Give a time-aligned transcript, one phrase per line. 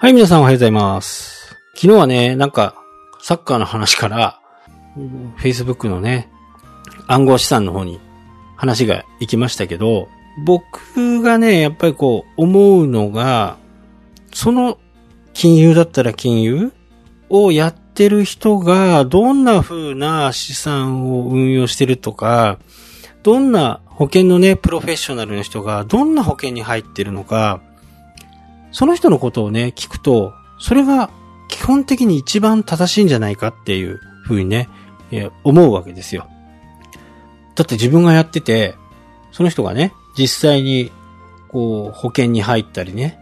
[0.00, 1.56] はい、皆さんおはようございます。
[1.74, 2.76] 昨日はね、なんか、
[3.20, 4.40] サッカーの話から、
[5.38, 6.30] Facebook のね、
[7.08, 7.98] 暗号資産の方に
[8.54, 10.08] 話が行きましたけど、
[10.44, 13.56] 僕がね、やっぱりこう、思うのが、
[14.32, 14.78] その
[15.34, 16.72] 金融だったら金融
[17.28, 22.60] をやってる人が、どんな風な資産を運用してるとか、
[23.24, 27.62] どんな保険のね、プロフェッショナルの人が、どんな保険に入ってるのか、
[28.70, 31.10] その人のことをね、聞くと、それが
[31.48, 34.68] 基本的に一番正しいんじゃないかっていうふうにね、
[35.10, 36.26] えー思うわけですよ。
[37.54, 38.74] だって自分がやってて、
[39.32, 40.92] その人がね、実際に、
[41.48, 43.18] こう、保険に入ったりね、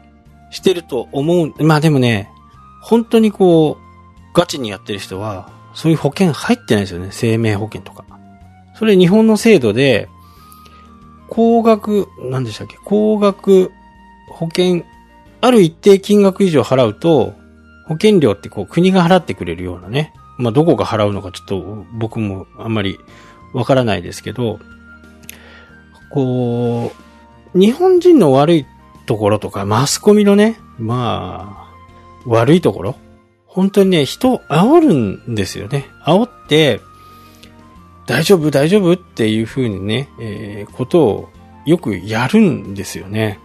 [0.51, 1.53] してると思う。
[1.63, 2.31] まあでもね、
[2.83, 3.83] 本当にこう、
[4.35, 7.09] ガチにやってる人は、そういう保険入ってないですよね。
[7.13, 8.05] 生命保険とか。
[8.75, 10.09] それ日本の制度で、
[11.29, 12.79] 高額、何でしたっけ？
[12.85, 13.73] 高額
[14.29, 14.85] 保険
[15.47, 17.35] ある一定金額以上払うと、
[17.87, 20.13] 保険料ってこう国が払ってくれるようなね。
[20.39, 22.99] まあどこが払うのかちょっと僕もあんまり
[23.55, 24.59] わからないですけど、
[26.11, 26.93] こ
[27.55, 28.67] う、日本人の悪い
[29.07, 31.67] ところとか、マスコミのね、ま
[32.27, 32.97] あ、悪いところ
[33.47, 35.87] 本当にね、人を煽るんですよね。
[36.05, 36.81] 煽って、
[38.07, 41.29] 大丈夫、大丈夫っていう風にね、えーことを
[41.65, 43.41] よくやるんですよね。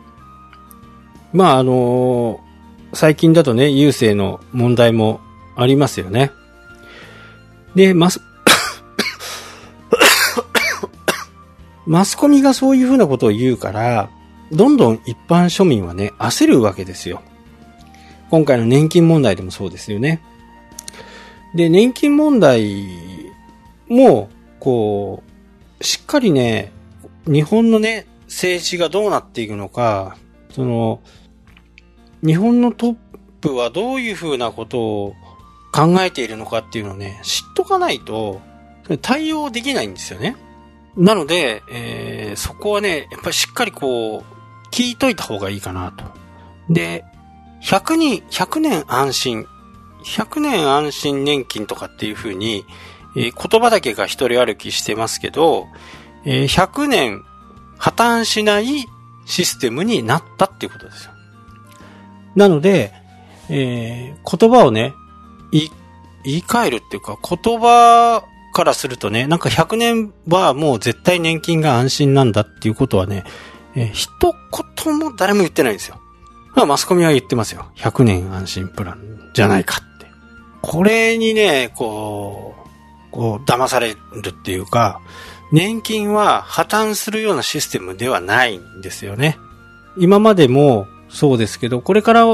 [1.34, 2.42] まあ、あの
[2.94, 5.22] 最近だとね、郵政の問題も
[5.56, 6.32] ありますよね。
[7.76, 8.22] で、マス、
[11.88, 14.10] マスコミがそういうふうなことを言うから、
[14.52, 17.22] どんどん一般庶民はね、焦るわけですよ。
[18.30, 20.22] 今回の年金問題でもそうですよね。
[21.56, 22.86] で、年金問題
[23.88, 25.24] も、こ
[25.80, 26.72] う、しっかりね、
[27.26, 30.18] 日本のね、政治がどうなっていくのか、
[30.54, 31.02] その、
[32.26, 32.96] 日本のトッ
[33.42, 35.16] プはどういうふうなことを
[35.72, 38.42] 考えているのかっていうのをね、知っとかないと、
[39.02, 40.36] 対応できないんですよね。
[40.98, 44.24] なので、えーそこはね、やっぱりしっかりこう、
[44.74, 46.06] 聞いといた方がいいかなと。
[46.70, 47.04] で、
[47.62, 49.46] 100人、100年安心、
[50.06, 52.66] 100年安心年金とかっていうふうに、
[53.16, 55.68] えー言葉だけが一人歩きしてますけど、
[56.26, 57.24] えー100年
[57.78, 58.86] 破綻しない
[59.32, 61.12] システムになったっていうことですよ。
[62.36, 62.92] なので、
[63.50, 64.94] えー言葉をね、
[65.52, 65.72] 言い、
[66.24, 73.24] 言い換えるっていうか、言葉からするとね、なんか100年はもう絶対年金が安心なんだっていうことはね、
[73.76, 74.10] えー一
[74.86, 76.02] 言も誰も言ってないんですよ。
[76.54, 77.72] まあ、マスコミは言ってますよ。
[77.78, 80.08] 100年安心プランじゃないかって。
[80.62, 82.56] これにね、こ
[83.10, 85.00] う、こう、騙されるっていうか、
[85.52, 89.38] 年金は破綻するようなシステムではないんですよね。
[89.98, 92.26] 今までもそうですけど、これから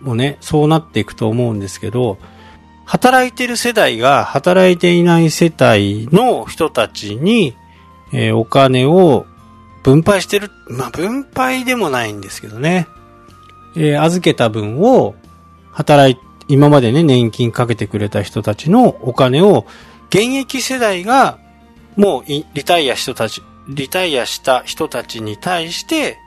[0.00, 2.18] もね、そうなっていくと思うんですけど、
[2.84, 7.56] 働いてる世代が働いていない世帯の人たちに、
[8.12, 9.26] えーお金を
[9.82, 10.50] 分配してる。
[10.68, 12.88] まあ、分配でもないんですけどね。
[13.76, 15.14] えー預けた分を
[15.72, 19.66] 働い、今までね、年金かけてくれた人たちのお金を
[20.08, 21.38] 現役世代が
[21.96, 26.18] もうリタイア人たち、リタイアした人たちに対して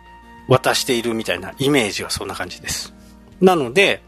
[0.48, 2.94] 渡しているみたいなイメージはそんな感じです。
[3.40, 4.02] なので、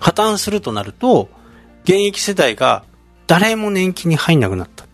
[0.00, 1.28] 破綻するとなると、
[1.84, 2.84] 現役世代が
[3.26, 4.84] 誰も年金に入んなくなった。
[4.84, 4.88] っ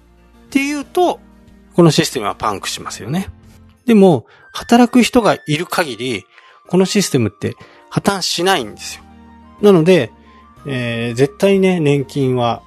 [0.51, 1.21] ていうと、
[1.75, 3.29] このシステムはパンクしますよね。
[3.87, 6.25] でも、働く人がいる限り、
[6.69, 7.55] このシステムって
[7.89, 9.05] 破綻しないんですよ。
[9.63, 10.13] なので、
[10.67, 12.63] えー絶対ね、年金は、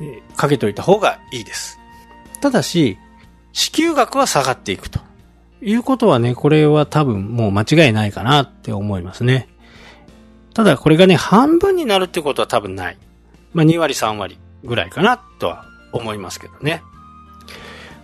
[0.00, 1.78] えーかけといた方がいいです。
[2.42, 2.98] ただし、
[3.52, 4.98] 支給額は下がっていくと。
[5.62, 9.48] いうことはね、これは多分もう間違いないかなって思いますね。
[10.52, 12.98] ただこれがね、半分になるってことは多分ない。
[13.54, 16.82] まあ2割3割ぐらいかなとは思いますけどね。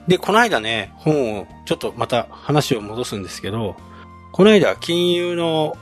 [0.06, 3.75] で、この間ね、本を、ちょっとまた話を戻すんですけど、
[4.31, 5.76] この間金融の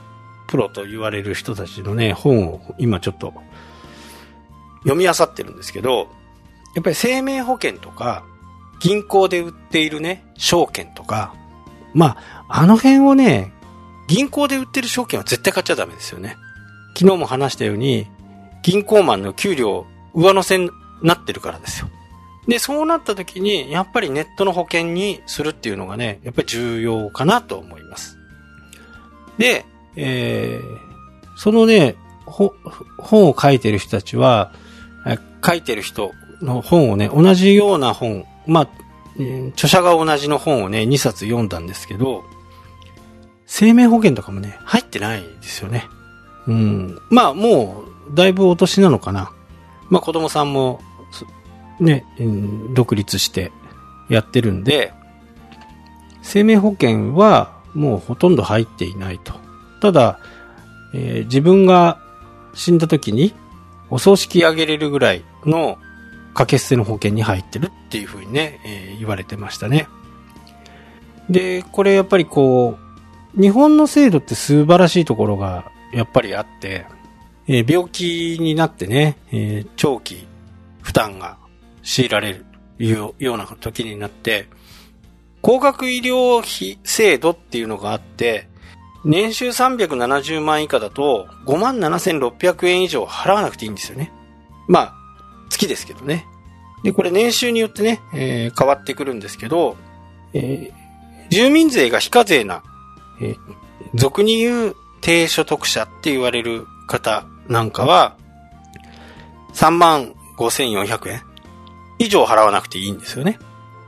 [0.47, 3.35] プロと言われる人たちのね、本を今ちょっと
[4.79, 6.07] 読み漁ってるんですけど、
[6.73, 8.23] やっぱり生命保険とか、
[8.79, 11.33] 銀行で売っているね、証券とか、
[11.93, 13.51] まあ、あの辺をね、
[14.07, 16.37] 銀行で売ってる証券は絶対買っちゃダメですよね。
[16.95, 18.07] 昨日も話したように、
[18.63, 20.69] 銀行マンの給料上乗せに
[21.01, 21.89] なってるからですよ。
[22.47, 28.17] で、そうなった時に、やっぱりネットの保険にするっていうのがね、やっぱり重要かなと思います。
[29.37, 29.65] で、
[29.95, 31.95] えー、そのね、
[32.25, 34.51] 本を書いてる人たちは、
[35.45, 38.69] 書いてる人の本をね、同じような本、まあ、
[39.53, 42.23] 著者が同じの本をね、2冊読んだんですけど、
[43.45, 45.87] 生命保険とかもね、入ってないですよね。
[46.47, 46.99] うん。
[47.09, 49.31] まあもう、だいぶお年なのかな。
[49.89, 50.81] まあ子供さんも、
[51.79, 52.05] ね、
[52.73, 53.51] 独立して
[54.09, 54.93] やってるんで、
[56.21, 59.33] 生命保険はもうほとんど入っていないと。
[59.81, 60.19] ただ、
[60.93, 61.99] えー、自分が
[62.53, 63.33] 死んだ時に
[63.89, 65.77] お葬式あげれるぐらいの
[66.37, 69.87] 掛け捨ての保険に入ってるっていうふうにね、えー、言われてましたね。
[71.31, 72.77] で、これやっぱりこ
[73.35, 76.85] う、日本の制度って素晴らしいところがやっぱりあって、
[77.47, 80.27] えー、病気になってね、えー、長期
[80.83, 81.39] 負担が
[81.81, 82.45] 強いられる
[82.77, 84.47] いうような時になって、
[85.41, 88.47] 高額医療費制度っていうのがあって、
[89.03, 94.11] 年収370万以下だと5万7600円以上払わなくていいんですよね。
[94.67, 95.06] まあ、
[95.49, 96.25] 月ですけどね。
[96.83, 99.75] で、これ年収によってね、えー、変わってくるんですけど、
[100.33, 100.73] えー、
[101.29, 102.63] 住民税が非課税な、
[103.21, 103.37] えー、
[103.95, 108.17] 俗に言う低所得者って言われる方なんかは、
[109.53, 111.21] 3万5400円
[111.99, 113.39] 以上払わなくていいんですよね。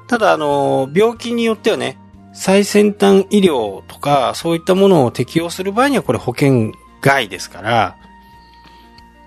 [0.07, 1.99] ただ、あの、病気によってはね、
[2.33, 6.71] 最先端医療とか、そういったものを適用する場合には、これ保険
[7.01, 7.97] 外ですから、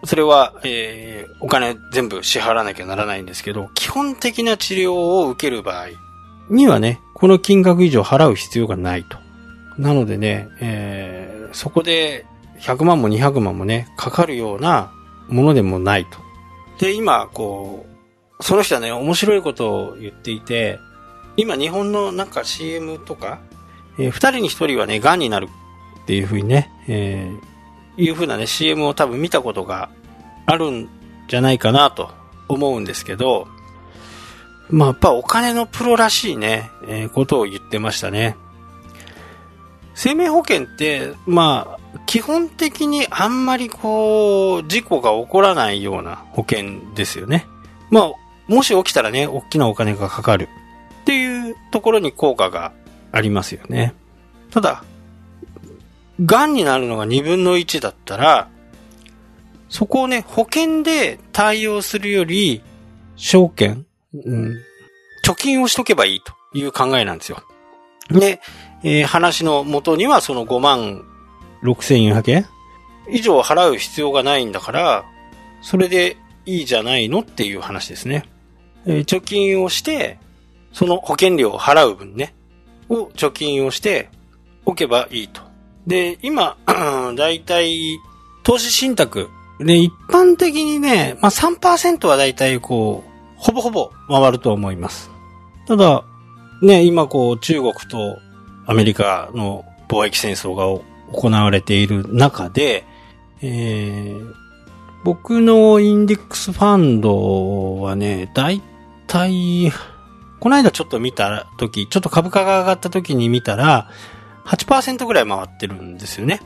[0.05, 5.89] それは、えー、お金全部支払わなきゃならないんですけど、基本的な治療を受ける場合
[6.51, 9.19] にはね、この金額以上払う必要がないと。
[9.79, 12.27] なのでね、えー、そこで
[12.59, 14.93] 100万も200万もね、かかるような
[15.29, 16.19] ものでもないと。
[16.79, 17.87] で、今、こ
[18.41, 20.81] う、その人はね、面白いことを言っていて、
[21.37, 23.41] 今日本のなんか CM とか、
[23.99, 25.49] えー、二人に一人はね、癌になる
[26.03, 27.52] っていうふうにね、えー、
[27.97, 29.91] いうふうなね、CM を多分見たことが
[30.47, 30.89] あるん
[31.29, 32.11] じゃないかなと
[32.49, 33.49] 思うんですけど、
[34.71, 38.37] まあやっぱお金のプロらしいね、えー、ことを言ってましたね。
[39.95, 47.47] 生命保険って、まあ、基本的にあんまりこう、事故が起こらないような保険ですよね。
[47.91, 48.13] まあ、
[48.49, 50.49] もし起きたらね、大きなお金がかかる。
[51.03, 52.73] っていうところに効果が
[53.11, 53.95] ありますよね。
[54.51, 54.85] ただ、
[56.21, 58.49] 癌になるのが2分の1だったら、
[59.69, 62.63] そこをね、保険で対応するより、
[63.17, 64.59] 証券、うん、
[65.25, 67.43] 貯金をしとけばいいという考えなんですよ。
[68.11, 68.41] で、
[68.83, 71.05] えー、話の元にはその5万
[71.63, 72.47] 6400円
[73.09, 75.05] 以上払う必要がないんだから、
[75.63, 78.25] それでいいじゃないのっていう話ですね。
[78.85, 80.19] えー、貯金をして、
[80.73, 82.35] その保険料を払う分ね、
[82.89, 84.11] を貯金をして
[84.67, 85.52] おけばいいと。
[85.87, 86.57] で、今、
[87.17, 87.99] だいたい
[88.43, 89.29] 投資信託。
[89.59, 95.11] で、一般的にね、まあ3%はだいたいこう、ほぼほぼ回ると思います。
[95.67, 96.05] ただ、
[96.63, 98.19] ね、今こう中国と
[98.67, 100.65] アメリカの貿易戦争が
[101.13, 102.85] 行われている中で、
[103.41, 104.35] えー、
[105.05, 108.63] 僕のインデックスファンドはね、だい
[109.09, 109.73] たい
[110.43, 113.89] この間ちょっと見た時、ちょっと株価が上がった時に見たら、
[114.47, 116.41] 8%ぐらい回ってるんですよね。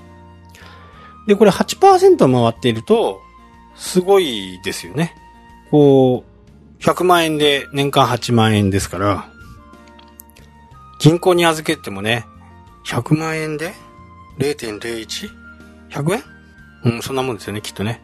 [1.26, 3.20] で、これ8%回っていると、
[3.74, 5.14] すごいですよね。
[5.70, 6.24] こ
[6.80, 9.30] う、100万円で年間8万円ですから、
[10.98, 12.26] 銀行に預けてもね、
[12.86, 13.74] 100万円で
[14.38, 16.22] 0.01?100 円
[16.84, 18.00] うん、そんなもんですよね、きっとね。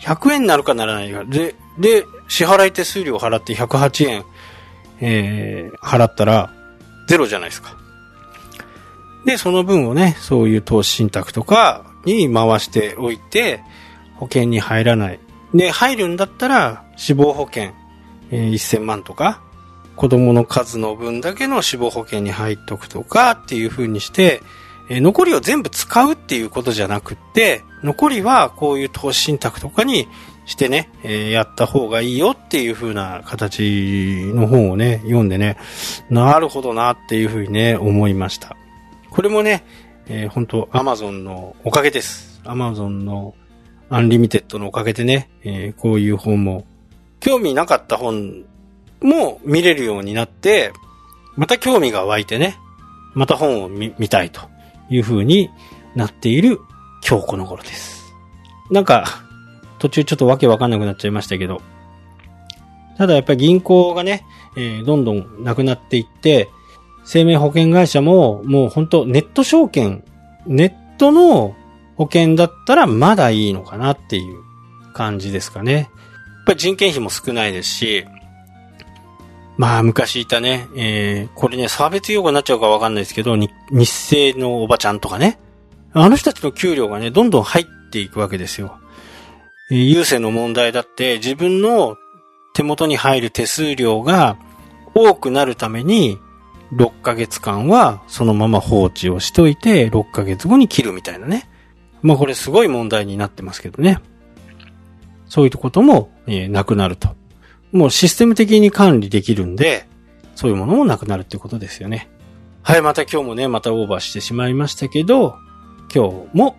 [0.00, 1.24] 100円になるかならないか。
[1.24, 4.24] で、で、支払い手数料を払って108円
[5.00, 6.52] えー、払ったら
[7.06, 7.76] ゼロじゃないですか。
[9.24, 13.62] で、その分をね、そういう投資信託とかに回しておいて、
[14.16, 15.20] 保険に入らない。
[15.54, 17.72] で、入るんだったら、死亡保険、
[18.30, 19.40] えー、1000万とか、
[19.96, 24.42] 子供の数の分だけの死亡保険に入っとくとかっていう風にして、
[24.88, 30.08] えー、残りを全部使うっていうことじゃなくって、残りはこういう投資信託とかに
[30.46, 35.58] してね、えー、やった方がいいよっていう風な形の本をね、読んでね、
[36.10, 38.56] なるほどなっていう風にね、思いました。
[39.18, 39.64] これもね、
[40.06, 42.40] えー、本当アマゾンのおかげです。
[42.44, 43.34] アマゾンの
[43.90, 46.64] アンリミテッドのおかげでね、えー、こういう本も、
[47.18, 48.44] 興味なかった本
[49.00, 50.72] も見れるようになって、
[51.34, 52.58] また興味が湧いてね、
[53.14, 54.42] また本を見たいと
[54.88, 55.50] いう風に
[55.96, 56.60] なっている
[57.04, 58.14] 今日この頃です。
[58.70, 59.24] なんか、
[59.80, 61.60] 途中ちょっとわけわかんなくなっちゃいましたけど。
[62.96, 64.24] ただやっぱり銀行がね、
[64.56, 66.48] えー、どんどんなくなっていって、
[67.10, 70.04] 生命保険会社ももう本当ネット証券、
[70.46, 71.56] ネットの
[71.96, 74.42] 保険だったらまだいいのかなっていう
[74.92, 75.72] 感じですかね。
[75.72, 75.84] やっ
[76.48, 78.04] ぱり人件費も少ないですし、
[79.56, 85.38] まあ昔いたね、えー、これね、差別用語になっちゃうかわかんないですけど、日清のおばちゃんとかね、
[85.94, 88.78] あの人たちの給料がね、どんどん入っていくわけですよ。
[89.70, 91.96] えー優勢の問題だって自分の
[92.52, 94.36] 手元に入る手数料が
[94.94, 96.18] 多くなるために
[96.72, 101.48] 6ヶ月間はそのまま放置をしといて6ヶ月後に切るみたいなね。
[102.02, 104.00] まあこれすごい問題になってますけどね。
[105.26, 107.10] そういうことも、えーなくなると。
[107.72, 109.86] もうシステム的に管理できるんで、
[110.34, 112.08] そういうものもなくなるってことですよね。
[112.62, 115.36] はい、また今日もね、またオーバーしてしまいましたけど、
[115.94, 116.56] 今日も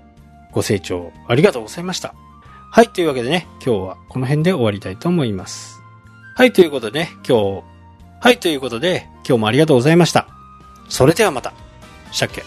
[0.51, 2.13] ご清聴ありがとうございました。
[2.72, 5.82] はい、というわけでね、今日はこの辺で終わりたいと思います。
[6.36, 7.63] はい、ということでね、今日、
[8.22, 10.28] はい、ということで、今日もありがとうございました。
[10.90, 11.54] それではまた。
[12.12, 12.44] したっけ